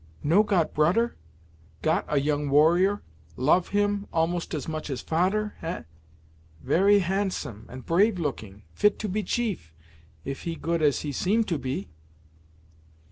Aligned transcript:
"No 0.23 0.41
got 0.41 0.73
broder 0.73 1.15
got 1.83 2.05
a 2.07 2.19
young 2.19 2.49
warrior 2.49 3.03
Love 3.35 3.67
him, 3.67 4.07
almost 4.11 4.55
as 4.55 4.67
much 4.67 4.89
as 4.89 5.01
fader, 5.03 5.53
eh? 5.61 5.83
Very 6.59 6.97
handsome, 6.97 7.67
and 7.69 7.85
brave 7.85 8.17
looking; 8.17 8.63
fit 8.73 8.97
to 8.97 9.07
be 9.07 9.21
chief, 9.21 9.75
if 10.25 10.41
he 10.41 10.55
good 10.55 10.81
as 10.81 11.01
he 11.01 11.11
seem 11.11 11.43
to 11.43 11.59
be." 11.59 11.91